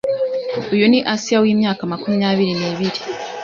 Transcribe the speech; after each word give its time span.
Uyu 0.73 0.85
ni 0.91 0.99
Assia 1.13 1.37
w’imyaka 1.43 1.81
makumyabiri 1.91 2.53
ni 2.59 2.69
biri 2.77 3.01